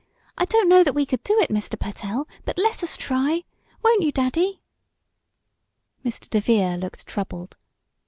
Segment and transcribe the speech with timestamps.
[0.35, 1.77] I don't know that we could do it, Mr.
[1.79, 3.43] Pertell, but let us try!
[3.83, 4.63] Won't you, Daddy?"
[6.03, 6.27] Mr.
[6.27, 7.55] DeVere looked troubled.